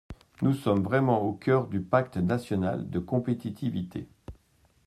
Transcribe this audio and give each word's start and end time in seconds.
Nous 0.41 0.53
sommes 0.55 0.81
vraiment 0.81 1.21
au 1.21 1.31
cœur 1.33 1.67
du 1.67 1.79
pacte 1.79 2.17
national 2.17 2.89
de 2.89 2.97
compétitivité. 2.97 4.07